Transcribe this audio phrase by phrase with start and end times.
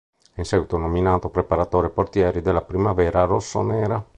[0.33, 4.03] È in seguito nominato preparatore portieri della primavera rossonera.